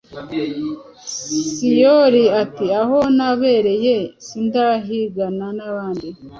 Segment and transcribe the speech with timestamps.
[1.51, 6.07] Syoli ati: Aho nabereye sindahigana n’abandi.